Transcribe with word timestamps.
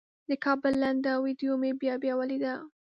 د 0.29 0.31
کابل 0.45 0.73
لنډه 0.83 1.11
ویډیو 1.25 1.53
مې 1.61 1.71
بیا 1.81 1.95
بیا 2.03 2.13
ولیده. 2.17 2.53